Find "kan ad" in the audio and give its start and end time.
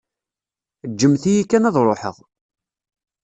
1.45-1.75